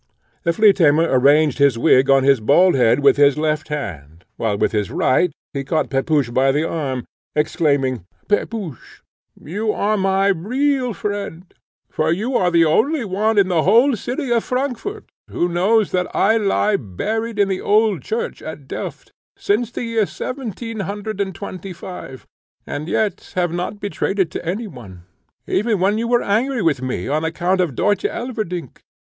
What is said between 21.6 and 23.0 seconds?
five, and